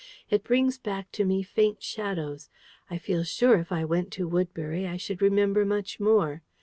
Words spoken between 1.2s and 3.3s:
me faint shadows. I feel